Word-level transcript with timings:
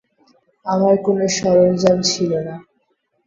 আমার 0.65 0.95
কোন 1.05 1.19
সরঞ্জাম 1.37 1.97
ছিল 2.03 2.31
না। 2.47 2.55